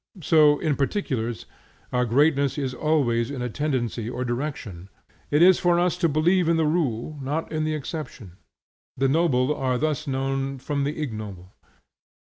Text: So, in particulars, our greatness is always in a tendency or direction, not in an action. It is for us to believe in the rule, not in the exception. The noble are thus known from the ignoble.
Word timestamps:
So, 0.23 0.57
in 0.57 0.75
particulars, 0.77 1.45
our 1.93 2.05
greatness 2.05 2.57
is 2.57 2.73
always 2.73 3.29
in 3.29 3.43
a 3.43 3.51
tendency 3.51 4.09
or 4.09 4.25
direction, 4.25 4.71
not 4.71 4.77
in 4.79 4.87
an 4.87 4.87
action. 4.87 5.29
It 5.29 5.41
is 5.47 5.59
for 5.59 5.77
us 5.79 5.95
to 5.97 6.09
believe 6.09 6.49
in 6.49 6.57
the 6.57 6.65
rule, 6.65 7.19
not 7.21 7.51
in 7.51 7.65
the 7.65 7.75
exception. 7.75 8.37
The 8.97 9.07
noble 9.07 9.53
are 9.55 9.77
thus 9.77 10.07
known 10.07 10.57
from 10.57 10.85
the 10.85 10.99
ignoble. 10.99 11.53